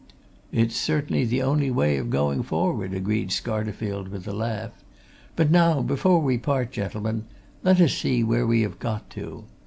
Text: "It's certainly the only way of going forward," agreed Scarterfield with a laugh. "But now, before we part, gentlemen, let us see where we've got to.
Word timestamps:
"It's 0.51 0.75
certainly 0.75 1.25
the 1.25 1.43
only 1.43 1.69
way 1.69 1.97
of 1.97 2.09
going 2.09 2.41
forward," 2.41 2.91
agreed 2.91 3.29
Scarterfield 3.29 4.07
with 4.07 4.27
a 4.27 4.33
laugh. 4.33 4.71
"But 5.35 5.51
now, 5.51 5.83
before 5.83 6.19
we 6.21 6.39
part, 6.39 6.71
gentlemen, 6.71 7.25
let 7.61 7.79
us 7.79 7.93
see 7.93 8.23
where 8.23 8.47
we've 8.47 8.79
got 8.79 9.11
to. 9.11 9.43